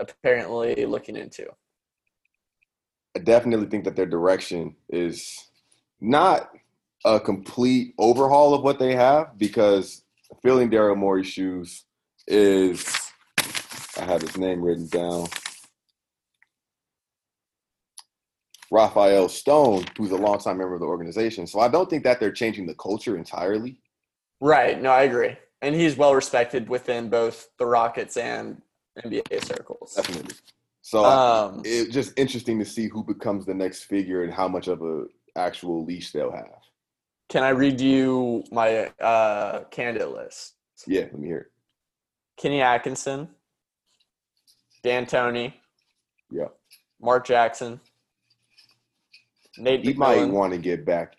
[0.00, 1.46] apparently looking into.
[3.16, 5.48] I definitely think that their direction is
[6.00, 6.50] not
[7.04, 10.02] a complete overhaul of what they have because
[10.42, 11.84] filling Daryl Morey's shoes
[12.26, 12.86] is
[13.98, 15.26] I have his name written down.
[18.70, 21.46] Rafael Stone, who's a longtime member of the organization.
[21.46, 23.78] So I don't think that they're changing the culture entirely.
[24.40, 24.80] Right.
[24.80, 25.36] No, I agree.
[25.60, 28.62] And he's well respected within both the Rockets and
[29.04, 29.94] NBA circles.
[29.94, 30.34] Definitely.
[30.82, 34.66] So Um, it's just interesting to see who becomes the next figure and how much
[34.68, 35.04] of a
[35.36, 36.50] actual leash they'll have.
[37.28, 40.54] can I read you my uh, candidate list?
[40.86, 41.46] Yeah, let me hear it.
[42.36, 43.28] Kenny Atkinson,
[44.84, 45.54] D'Antoni,
[46.30, 46.48] Yeah.
[47.00, 47.80] Mark Jackson,
[49.56, 51.14] Nate he might want to get back.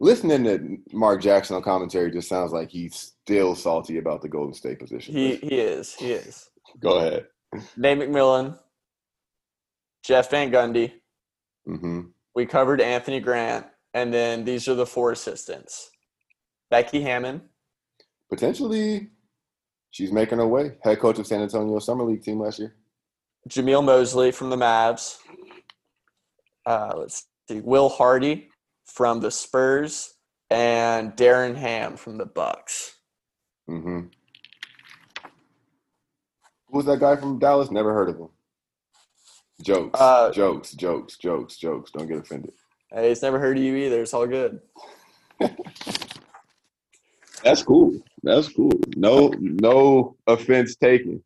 [0.00, 4.52] Listening to Mark Jackson on commentary just sounds like he's still salty about the Golden
[4.54, 5.14] State position.
[5.14, 5.94] He he is.
[5.94, 6.50] He is.
[6.80, 7.26] Go ahead.
[7.76, 8.58] Nate McMillan,
[10.06, 10.92] Jeff Van Gundy.
[11.66, 12.00] hmm
[12.34, 15.90] We covered Anthony Grant, and then these are the four assistants:
[16.70, 17.42] Becky Hammon,
[18.30, 19.10] Potentially,
[19.90, 20.72] she's making her way.
[20.82, 22.74] Head coach of San Antonio Summer League team last year.
[23.48, 25.18] Jamahl Mosley from the Mavs.
[26.64, 28.48] Uh, let's see, Will Hardy
[28.84, 30.14] from the Spurs,
[30.50, 32.94] and Darvin Ham from the Bucks.
[33.66, 34.00] hmm
[36.68, 37.70] Who was that guy from Dallas?
[37.70, 38.28] Never heard of him.
[39.62, 41.90] Jokes, Uh, jokes, jokes, jokes, jokes.
[41.90, 42.52] Don't get offended.
[42.90, 44.02] Hey, it's never heard of you either.
[44.02, 44.60] It's all good.
[47.42, 47.98] That's cool.
[48.22, 48.72] That's cool.
[48.96, 51.22] No, no offense taken.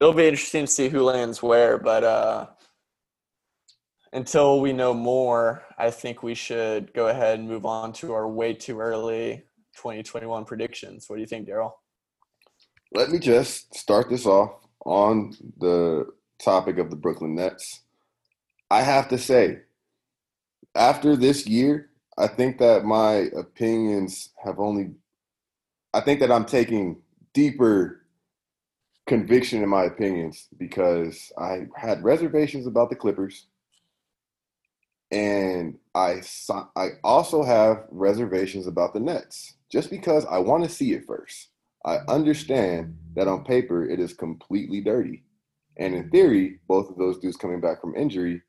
[0.00, 2.46] It'll be interesting to see who lands where, but uh,
[4.12, 8.28] until we know more, I think we should go ahead and move on to our
[8.28, 9.44] way too early
[9.76, 11.04] 2021 predictions.
[11.08, 11.72] What do you think, Daryl?
[12.92, 14.52] Let me just start this off
[14.84, 16.06] on the
[16.42, 17.80] topic of the Brooklyn Nets.
[18.70, 19.60] I have to say,
[20.74, 24.92] after this year, I think that my opinions have only,
[25.94, 26.98] I think that I'm taking
[27.32, 28.04] deeper
[29.06, 33.46] conviction in my opinions because I had reservations about the Clippers.
[35.10, 36.22] And I,
[36.76, 41.48] I also have reservations about the Nets just because I want to see it first.
[41.84, 45.24] I understand that on paper it is completely dirty.
[45.78, 48.42] And in theory, both of those dudes coming back from injury,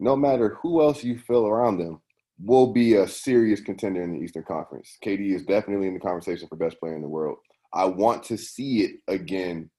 [0.00, 2.00] no matter who else you fill around them,
[2.38, 4.96] will be a serious contender in the Eastern Conference.
[5.04, 7.38] KD is definitely in the conversation for best player in the world.
[7.72, 9.70] I want to see it again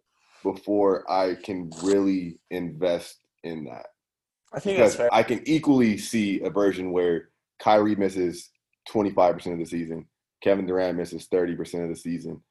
[0.44, 3.88] before I can really invest in that.
[4.54, 5.14] I think that's Because fair.
[5.14, 8.50] I can equally see a version where Kyrie misses
[8.90, 10.06] 25% of the season,
[10.42, 12.42] Kevin Durant misses 30% of the season.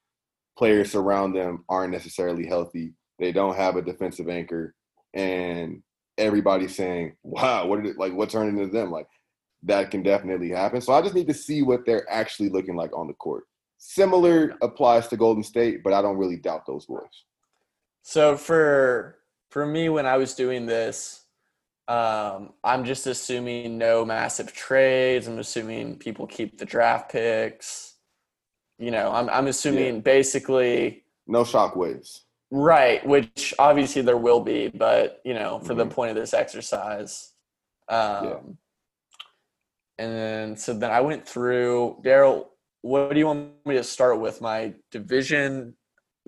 [0.57, 2.93] Players around them aren't necessarily healthy.
[3.19, 4.75] They don't have a defensive anchor.
[5.13, 5.81] And
[6.17, 8.13] everybody's saying, wow, what did it like?
[8.13, 8.91] What turned into them?
[8.91, 9.07] Like,
[9.63, 10.81] that can definitely happen.
[10.81, 13.45] So I just need to see what they're actually looking like on the court.
[13.77, 17.03] Similar applies to Golden State, but I don't really doubt those boys.
[18.03, 21.25] So for for me, when I was doing this,
[21.87, 25.27] um, I'm just assuming no massive trades.
[25.27, 27.95] I'm assuming people keep the draft picks.
[28.77, 32.21] You know, I'm I'm assuming basically No shockwaves.
[32.55, 35.91] Right, which obviously there will be, but you know, for the Mhm.
[35.91, 37.33] point of this exercise.
[37.89, 38.57] Um,
[39.97, 42.49] And then so then I went through Daryl.
[42.81, 44.41] What do you want me to start with?
[44.41, 45.77] My division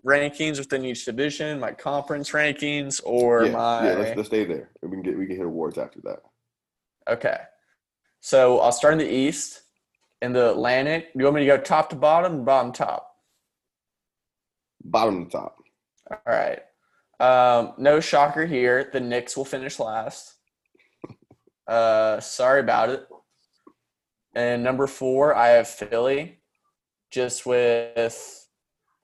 [0.05, 4.71] rankings within each division, my conference rankings, or yeah, my yeah, let's, let's stay there.
[4.81, 6.19] We can get we can hit awards after that.
[7.09, 7.39] okay.
[8.21, 9.63] So I'll start in the East.
[10.21, 13.15] In the Atlantic, do you want me to go top to bottom, bottom top?
[14.83, 15.57] Bottom to top.
[16.09, 16.59] All right.
[17.19, 18.89] Um, no shocker here.
[18.91, 20.35] The Knicks will finish last.
[21.67, 23.07] Uh, sorry about it.
[24.35, 26.39] And number four, I have Philly.
[27.09, 28.47] Just with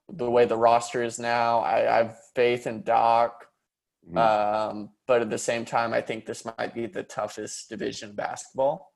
[0.10, 3.48] the way the roster is now, I, I have faith in Doc.
[4.10, 4.18] Mhm.
[4.18, 8.16] Um, but at the same time, I think this might be the toughest division in
[8.16, 8.94] basketball.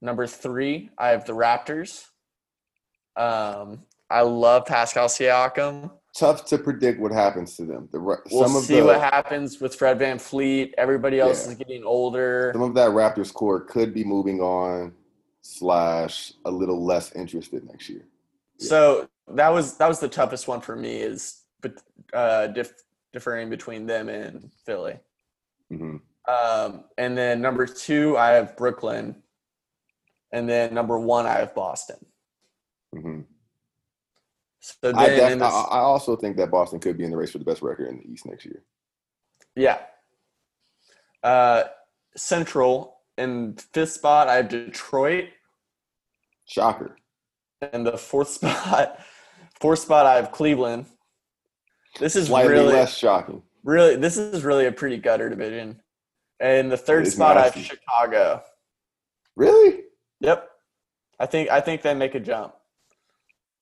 [0.00, 2.04] Number three, I have the Raptors.
[3.16, 5.90] Um, I love Pascal Siakam.
[6.16, 7.88] Tough to predict what happens to them.
[7.92, 10.72] The We'll some of see the what happens with Fred VanVleet.
[10.78, 11.52] Everybody else Yeah.
[11.52, 12.50] is getting older.
[12.54, 14.94] some of that Raptors core could be moving on
[15.42, 18.04] slash a little less interested next year.
[18.58, 21.74] So that was that was the toughest one for me is but
[22.12, 24.98] uh, dif- differing between them and Philly.
[25.70, 25.96] hmm
[26.28, 29.22] Um, and then number two, I have Brooklyn,
[30.32, 31.98] and then number one, I have Boston.
[32.92, 33.20] hmm
[34.82, 37.44] So I, def- I, also think that Boston could be in the race for the
[37.44, 38.62] best record in the East next year.
[39.56, 39.78] yeah,
[41.22, 41.64] uh,
[42.16, 45.30] Central in fifth spot, I have Detroit.
[46.46, 46.96] Shocker.
[47.72, 49.00] In the fourth spot,
[49.60, 50.86] fourth spot, I have Cleveland.
[51.98, 53.42] This is Slightly really less shocking.
[53.64, 55.80] Really, this is really a pretty gutter division.
[56.40, 57.56] And the third It's spot, I have.
[57.56, 58.42] Chicago.
[59.34, 59.82] Really?
[60.20, 60.48] Yep,
[61.18, 62.54] I think I think they make a jump.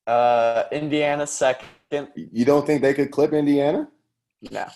[0.06, 1.68] Uh, Indiana second.
[2.14, 3.88] You don't think they could clip Indiana?
[4.50, 4.66] No,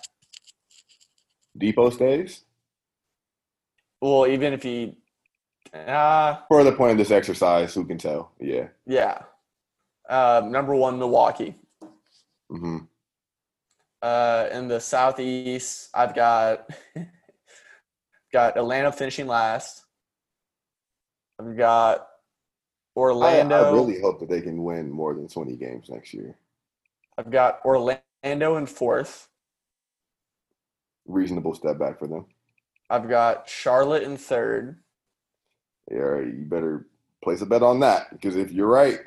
[1.58, 2.44] Dipo stays?
[4.00, 4.96] well, even if he,
[5.74, 8.32] uh, For the point of this exercise, who can tell?
[8.40, 8.68] Yeah.
[8.86, 9.22] yeah.
[10.08, 11.54] Uh, number one, Milwaukee.
[12.50, 12.78] Mm-hmm.
[14.02, 16.68] Uh, in the southeast, I've got
[18.32, 19.84] got Atlanta finishing last.
[21.38, 22.06] I've got
[23.00, 23.56] Orlando.
[23.56, 26.36] I really hope that they can win more than 20 games next year.
[27.16, 28.02] I've got Orlando
[28.56, 29.28] in fourth.
[31.06, 32.26] Reasonable step back for them.
[32.90, 34.78] I've got Charlotte in third.
[35.90, 36.86] Yeah, you better
[37.24, 39.00] place a bet on that because if you're right,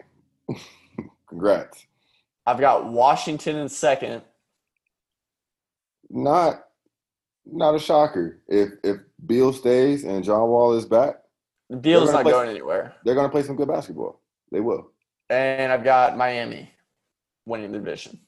[1.29, 1.85] congrats.
[2.45, 4.23] I've got Washington in second.
[6.09, 6.65] Not
[7.45, 8.39] not a shocker.
[8.47, 11.22] If if Beal stays and John Wall is back,
[11.81, 12.95] Beal's gonna not going anywhere.
[13.03, 14.21] they're going to play some good basketball.
[14.51, 14.91] They will.
[15.29, 16.71] And I've got Miami
[17.45, 18.19] winning the division.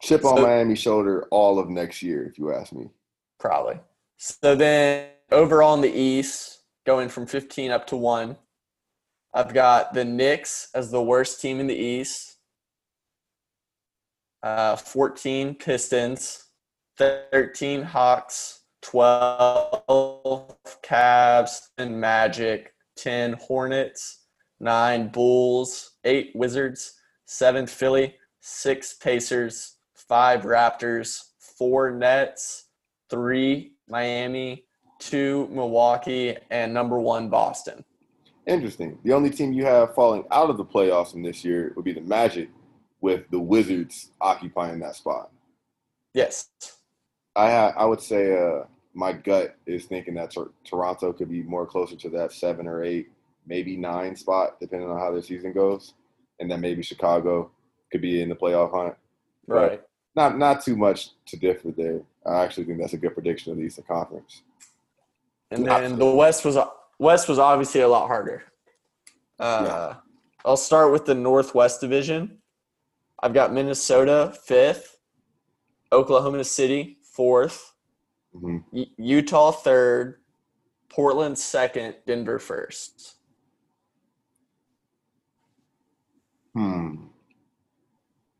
[0.00, 2.90] Chip on So- Miami's shoulder all of next year, if you ask me.
[3.38, 3.78] Probably.
[4.16, 8.36] So then overall in the East, going from 15 up to 1,
[9.34, 12.36] I've got the Knicks as the worst team in the East.
[14.42, 16.46] Uh, 14 Pistons,
[16.98, 24.24] 13 Hawks, 12 Cavs and Magic, 10 Hornets,
[24.60, 26.94] 9 Bulls, 8 Wizards,
[27.26, 32.66] 7 Philly, 6 Pacers, 5 Raptors, 4 Nets,
[33.08, 34.64] 3 Miami,
[34.98, 37.84] 2 Milwaukee, and number 1 Boston.
[38.46, 38.98] Interesting.
[39.04, 41.92] The only team you have falling out of the playoffs in this year would be
[41.92, 42.50] the Magic,
[43.00, 45.30] with the Wizards occupying that spot.
[46.14, 46.48] Yes.
[47.34, 48.64] I I would say uh,
[48.94, 52.84] my gut is thinking that Tor- Toronto could be more closer to that seven or
[52.84, 53.10] eight,
[53.46, 55.94] maybe nine spot, depending on how their season goes,
[56.40, 57.50] and then maybe Chicago
[57.90, 58.94] could be in the playoff hunt.
[59.46, 59.82] Right.
[60.14, 62.00] Not not too much to differ there.
[62.26, 64.42] I actually think that's a good prediction of the Eastern Conference.
[65.50, 66.58] and Not then the West was
[66.98, 68.44] West was obviously a lot harder.
[69.40, 69.94] Uh,
[70.44, 72.38] I'll start with the Northwest Division.
[73.22, 74.98] I've got Minnesota fifth,
[75.90, 77.71] Oklahoma City fourth,
[78.34, 78.64] Mhm.
[78.72, 80.20] U- Utah third,
[80.88, 83.16] Portland second, Denver first.
[86.54, 87.06] Hmm.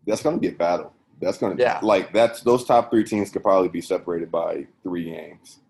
[0.06, 0.92] That's going to be a battle.
[1.20, 1.78] That's going to Yeah.
[1.82, 5.60] like that's those top three teams could probably be separated by three games.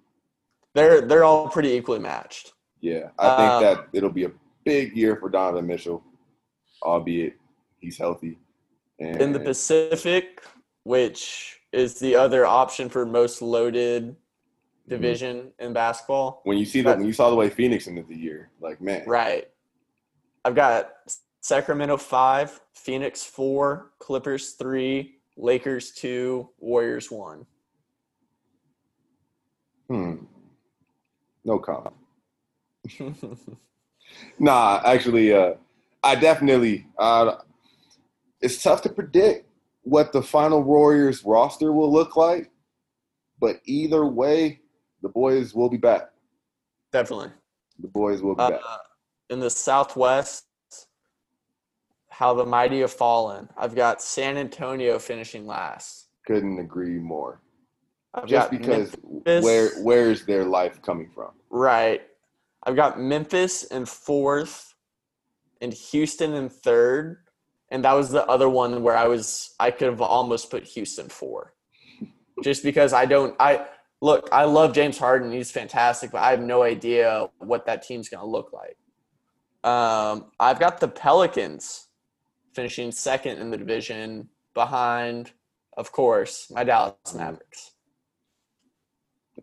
[0.74, 2.54] They're they're all pretty equally matched.
[2.80, 4.32] Yeah, I think Uh, that it'll be a
[4.64, 6.02] big year for Donovan Mitchell,
[6.82, 7.34] albeit
[7.78, 8.38] he's healthy.
[8.98, 10.42] And In the Pacific,
[10.84, 14.14] which is the other option for most loaded
[14.88, 16.40] division in basketball.
[16.44, 19.04] when you see that, when you saw the way Phoenix ended the year, like man,
[19.06, 19.48] Right.
[20.44, 20.90] I've got
[21.40, 27.46] Sacramento five, Phoenix four, Clippers three, Lakers two, Warriors one.
[29.88, 30.16] hmm,
[31.44, 31.94] no comment.
[34.38, 35.54] Nah, actually, uh,
[36.02, 36.86] I definitely.
[36.98, 37.36] Uh,
[38.42, 39.46] it's tough to predict
[39.82, 42.50] what the final Warriors roster will look like,
[43.40, 44.60] but either way,
[45.02, 46.10] the boys will be back.
[46.92, 47.30] Definitely.
[47.80, 48.60] The boys will be Uh, back.
[49.30, 50.44] in the Southwest,
[52.10, 53.48] how the mighty have fallen.
[53.56, 56.08] I've got San Antonio finishing last.
[56.26, 57.40] Couldn't agree more.
[58.14, 61.32] I've Just because Memphis- where where is their life coming from?
[61.50, 62.02] Right.
[62.64, 64.74] I've got Memphis in fourth
[65.62, 67.24] and Houston in third.
[67.72, 71.08] And that was the other one where I was I could have almost put Houston
[71.08, 71.54] four.
[72.44, 73.66] Just because I don't I
[74.02, 78.10] look, I love James Harden, he's fantastic, but I have no idea what that team's
[78.10, 78.76] gonna look like.
[79.64, 81.88] Um, I've got the Pelicans
[82.52, 85.32] finishing second in the division behind,
[85.78, 87.70] of course, my Dallas Mavericks.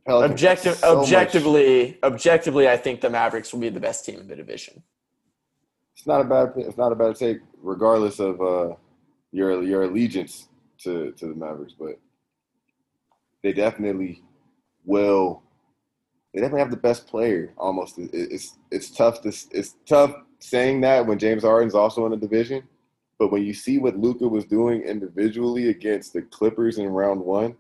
[0.06, 4.28] Objective, so much- objectively, objectively, I think the Mavericks will be the best team in
[4.28, 4.84] the division.
[6.00, 8.76] It's not a bad it's not a bad take, regardless of uh,
[9.34, 10.48] your your allegiance
[10.84, 12.00] to to the Mavericks, but
[13.44, 14.24] they definitely
[14.86, 15.44] will.
[16.34, 17.52] They definitely have the best player.
[17.58, 22.12] Almost, It- it's it's tough to it's tough saying that when James Harden's also in
[22.12, 22.64] the division,
[23.18, 27.58] but when you see what Luka was doing individually against the Clippers in round one,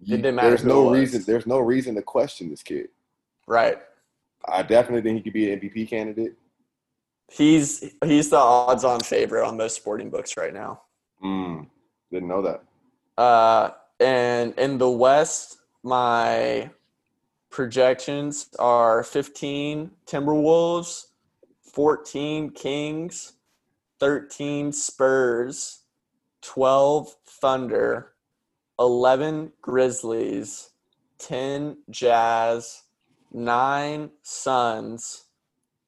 [0.00, 1.22] you- there's no reason.
[1.24, 2.88] There's no reason to question this kid.
[3.46, 3.78] Right.
[4.48, 6.34] I definitely think he could be an MVP candidate.
[7.30, 10.82] He's he's the odds-on favorite on most sporting books right now.
[11.22, 11.68] Mm,
[12.10, 12.64] didn't know that.
[13.16, 13.70] Uh,
[14.00, 16.70] and in the West, my
[17.50, 21.06] projections are 15 Timberwolves,
[21.72, 23.34] 14 Kings,
[24.00, 25.82] 13 Spurs,
[26.42, 28.12] 12 Thunder,
[28.80, 30.70] 11 Grizzlies,
[31.18, 32.82] 10 Jazz,
[33.32, 35.26] 9 Suns,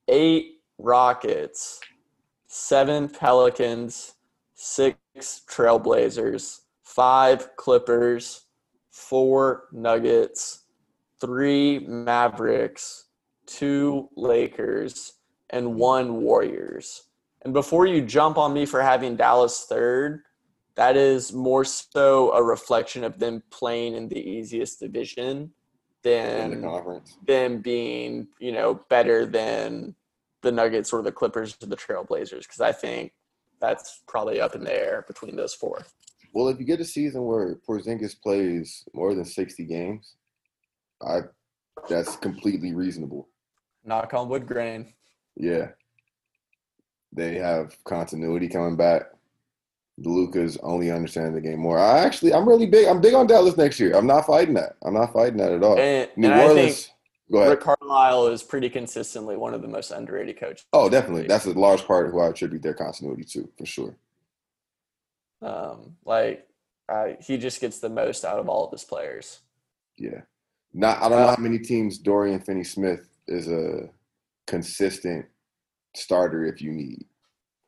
[0.07, 1.81] 8 Rockets,
[2.49, 4.15] 7 Pelicans,
[4.55, 4.97] 6
[5.49, 8.47] Trailblazers, 5 Clippers,
[8.91, 10.65] 4 Nuggets,
[11.21, 13.07] 3 Mavericks,
[13.47, 15.15] 2 Lakers,
[15.51, 17.05] and 1 Warriors.
[17.43, 20.23] And before you jump on me for having Dallas third,
[20.75, 25.53] that is more so a reflection of them playing in the easiest division
[26.03, 29.95] the than them being, you know, better than
[30.43, 33.13] the Nuggets or the Clippers or the Trailblazers because I think
[33.61, 35.85] that's probably up in the air between those four.
[36.35, 40.17] Well, if you get a season where Porzingis plays more than sixty games,
[41.07, 41.21] I
[41.89, 43.29] that's completely reasonable.
[43.85, 44.93] Knock on wood grain.
[45.37, 45.69] Yeah,
[47.13, 49.05] they have continuity coming back.
[49.99, 51.79] The Luka's only understanding the game more.
[51.79, 52.89] I actually, I'm really big.
[52.89, 53.95] I'm big on Dallas next year.
[53.95, 54.77] I'm not fighting that.
[54.83, 55.79] I'm not fighting that at all.
[55.79, 56.91] And, New and I Orleans.
[57.33, 60.67] Rick Carlisle is pretty consistently one of the most underrated coaches.
[60.73, 61.27] Oh, definitely.
[61.27, 63.97] That's a large part of who I attribute their continuity to, for sure.
[65.41, 66.47] Um, like
[66.89, 69.41] I, he just gets the most out of all of his players.
[69.97, 70.21] Yeah.
[70.75, 70.99] Not.
[70.99, 73.89] I don't know Uh, how many teams Dorian Finney-Smith is a
[74.47, 75.27] consistent
[75.95, 77.05] starter if you need.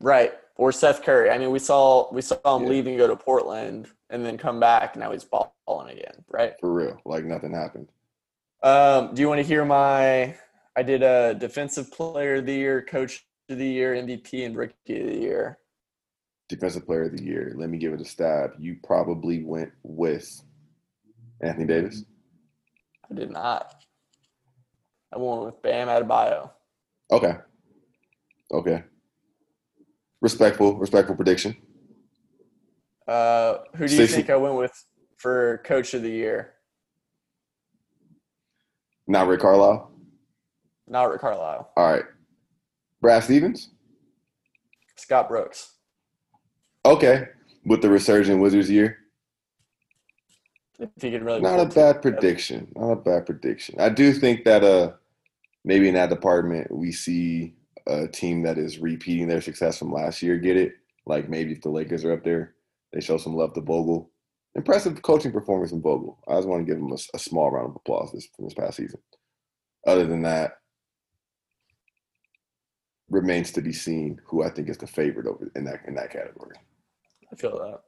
[0.01, 0.35] Right.
[0.57, 1.31] Or Seth Curry.
[1.31, 2.69] I mean, we saw we saw him Yeah.
[2.69, 4.97] leave and go to Portland and then come back.
[4.97, 6.25] Now he's balling again.
[6.29, 6.55] Right.
[6.61, 7.01] For real.
[7.05, 7.89] Like nothing happened.
[8.65, 10.35] Um, do you want to hear my?
[10.75, 15.01] I did a defensive player of the year, coach of the year, MVP, and rookie
[15.01, 15.59] of the year.
[16.49, 17.53] Defensive player of the year.
[17.57, 18.53] Let me give it a stab.
[18.59, 20.43] You probably went with
[21.43, 22.05] Anthony Davis.
[23.11, 23.75] I did not.
[25.15, 26.51] I went with Bam Adebayo.
[27.12, 27.37] Okay.
[28.51, 28.83] Okay.
[30.23, 31.55] Respectful, respectful prediction.
[33.07, 34.73] Uh, who do you Stacey- think I went with
[35.19, 36.54] for coach of the year?
[39.07, 39.91] Not Rick Carlisle.
[40.89, 41.71] Not Rick Carlisle.
[41.77, 42.05] All right.
[43.01, 43.71] Brad Stevens?
[44.97, 45.73] Scott Brooks.
[46.85, 47.29] Okay.
[47.67, 48.99] With the resurgent Wizards year?
[50.79, 52.73] If he could really Not a bad prediction.
[52.77, 53.77] Not a bad prediction.
[53.79, 54.93] I do think that uh
[55.65, 57.55] maybe in that department we see
[57.87, 60.73] a team that is repeating their success from last year get it.
[61.07, 62.55] Like maybe if the Lakers are up there,
[62.93, 64.11] they show some love to Vogel.
[64.57, 66.19] Impressive coaching performance from Vogel.
[66.29, 68.55] I just want to give him a, a small round of applause this from this
[68.55, 69.01] past season.
[69.87, 70.53] Other than that,
[73.11, 76.11] remains to be seen who I think is the favorite over in that in that
[76.13, 76.57] category.
[77.33, 77.81] I feel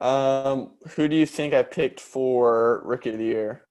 [0.00, 0.04] that.
[0.04, 3.62] Um, who do you think I picked for rookie of the year?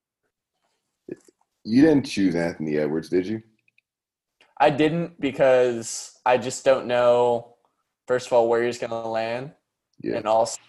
[1.63, 3.41] You didn't choose Anthony Edwards, did you?
[4.59, 7.55] I didn't because I just don't know.
[8.07, 9.51] First of all, where he's going to land,
[10.01, 10.17] Yeah.
[10.17, 10.59] and also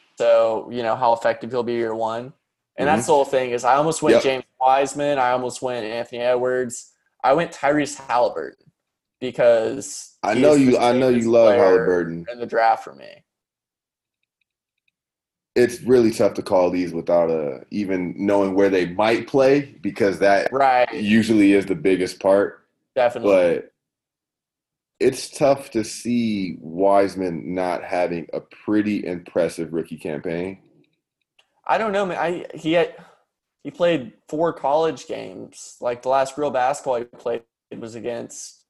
[0.71, 2.33] you know how effective he'll be year one.
[2.77, 2.95] And Mhm.
[2.95, 4.23] that's the whole thing is I almost went Yep.
[4.23, 5.19] James Wiseman.
[5.19, 6.93] I almost went Anthony Edwards.
[7.23, 8.71] I went Tyrese Halliburton
[9.21, 10.79] because I know you.
[10.79, 12.27] I know you love Halliburton.
[12.33, 13.25] in the draft for me.
[15.57, 20.19] It's really tough to call these without uh, even knowing where they might play because
[20.21, 22.67] that Right, usually is the biggest part.
[22.95, 23.33] definitely.
[23.33, 23.70] But
[25.01, 30.61] it's tough to see Wiseman not having a pretty impressive rookie campaign.
[31.67, 32.19] I don't know, man.
[32.19, 32.95] I he had
[33.65, 35.77] he played four college games.
[35.81, 37.43] Like the last real basketball he played
[37.77, 38.65] was against,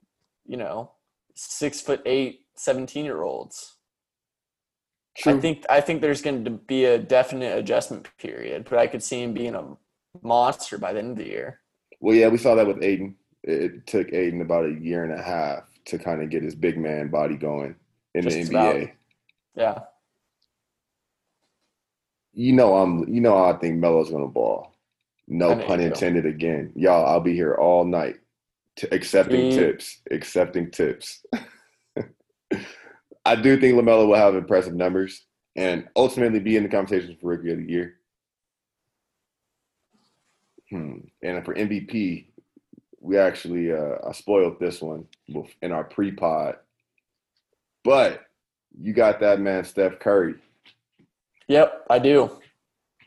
[0.46, 0.92] you know,
[1.34, 3.76] six foot eight, 17 year olds.
[5.26, 9.02] I think I think there's going to be a definite adjustment period, but I could
[9.02, 9.76] see him being a
[10.22, 11.60] monster by the end of the year.
[12.00, 13.16] Well, yeah, we saw that with Ayton.
[13.42, 16.78] It took Ayton about a year and a half to kind of get his big
[16.78, 17.74] man body going
[18.14, 18.48] in the NBA.
[18.50, 18.88] about.
[19.56, 19.78] Yeah,
[22.32, 23.08] You know, I'm.
[23.08, 24.74] You know, I think Melo's gonna ball.
[25.28, 26.26] No pun intended.
[26.26, 28.16] Again, y'all, I'll be here all night,
[28.76, 30.00] t- accepting He- tips.
[30.10, 31.24] Accepting tips.
[33.24, 37.28] I do think LaMelo will have impressive numbers and ultimately be in the conversation for
[37.28, 37.94] Rookie of the Year.
[40.70, 40.98] Hmm.
[41.22, 42.28] And for MVP,
[43.00, 45.06] we actually uh, I spoiled this one
[45.62, 46.56] in our pre-pod,
[47.84, 48.26] but
[48.78, 50.34] you got that man Steph Curry
[51.48, 52.30] yep, I do.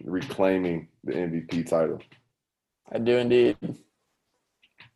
[0.04, 2.02] reclaiming the MVP title.
[2.92, 3.58] I do indeed.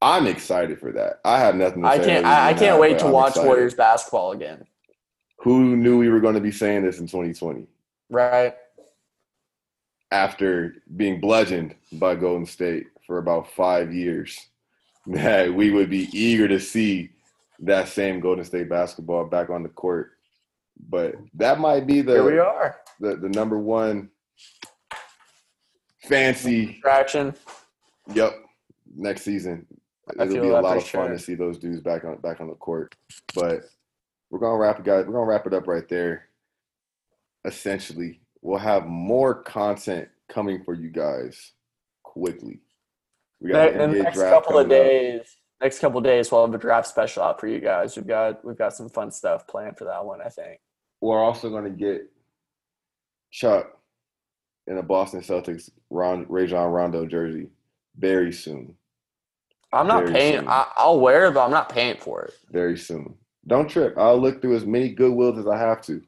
[0.02, 1.20] I'm excited for that.
[1.26, 2.02] I have nothing to say.
[2.02, 2.26] I can't.
[2.26, 3.48] I, I can't wait to I'm watch excited.
[3.48, 4.66] Warriors basketball again.
[5.38, 7.68] Who knew we were going to be saying this in 2020
[8.10, 8.56] Right.
[10.12, 14.48] after being bludgeoned by Golden State for about five years?
[15.08, 17.12] That we would be eager to see
[17.60, 20.12] that same Golden State basketball back on the court.
[20.90, 22.78] But that might be the Here we are.
[23.00, 24.10] the, the number one
[26.04, 26.68] fancy.
[26.68, 27.34] Distraction.
[28.14, 28.34] Yep,
[28.96, 29.66] next season
[30.20, 31.10] I it'll be a lot of fun sure.
[31.10, 32.96] to see those dudes back on back on the court.
[33.36, 33.64] But
[34.30, 35.06] we're gonna wrap guys.
[35.06, 36.30] We're gonna wrap it up right there.
[37.46, 41.54] Essentially, we'll have more content coming for you guys
[42.04, 42.62] quickly.
[43.40, 44.88] We got the in the next couple of coming up.
[44.88, 45.22] days,
[45.62, 47.96] next couple of days, we'll have a draft special out for you guys.
[47.96, 50.22] We've got we've got some fun stuff planned for that one.
[50.22, 50.60] I think.
[51.02, 52.10] We're also gonna get
[53.32, 53.78] Chuck
[54.66, 57.48] in a Boston Celtics Ron, Rajon Rondo jersey
[57.98, 58.76] very soon.
[59.74, 60.40] I'm not Very paying.
[60.40, 60.48] soon.
[60.48, 62.34] I, I'll wear it, but I'm not paying for it.
[62.52, 63.16] very soon.
[63.48, 63.98] Don't trip.
[63.98, 66.02] I'll look through as many goodwills as I have to.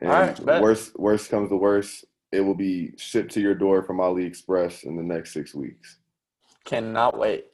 [0.00, 3.82] And All right, worst worst comes to worst, it will be shipped to your door
[3.82, 5.98] from AliExpress in the next six weeks.
[6.64, 7.46] Cannot wait.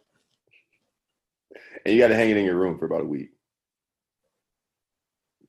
[1.84, 3.30] And you got to hang it in your room for about a week.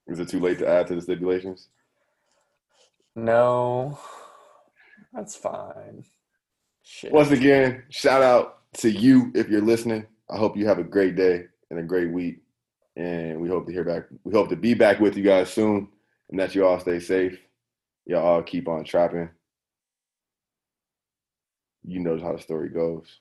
[0.07, 1.67] Is it too late to add to the stipulations?
[3.15, 3.99] No,
[5.13, 6.03] that's fine.
[6.83, 7.11] Shit.
[7.11, 10.07] Once again, shout out to you if you're listening.
[10.29, 12.41] I hope you have a great day and a great week.
[12.95, 14.05] And we hope to hear back.
[14.23, 15.89] We hope to be back with you guys soon
[16.29, 17.39] and that you all stay safe.
[18.05, 19.29] Y'all all keep on trapping.
[21.83, 23.19] You know how the story goes.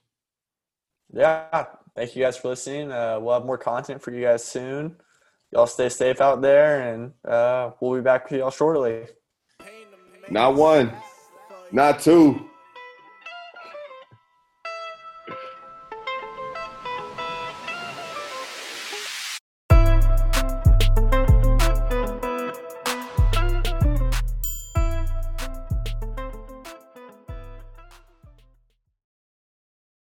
[1.12, 1.66] Yeah.
[1.94, 2.92] Thank you guys for listening.
[2.92, 4.96] Uh, we'll have more content for you guys soon.
[5.52, 9.06] Y'all stay safe out there, and uh, we'll be back with y'all shortly.
[10.30, 10.92] Not one,
[11.72, 12.47] not two,